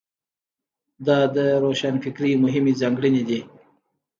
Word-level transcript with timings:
دا 1.07 1.17
د 1.35 1.37
روښانفکرۍ 1.63 2.31
مهمې 2.43 2.73
ځانګړنې 2.81 3.23
دي. 3.29 3.39